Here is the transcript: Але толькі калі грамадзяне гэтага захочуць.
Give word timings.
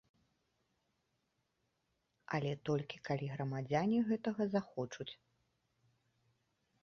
Але 2.37 2.51
толькі 2.71 2.97
калі 3.11 3.27
грамадзяне 3.33 3.99
гэтага 4.09 4.43
захочуць. 4.57 5.09